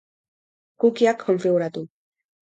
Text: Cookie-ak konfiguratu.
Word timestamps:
Cookie-ak 0.79 1.19
konfiguratu. 1.25 1.83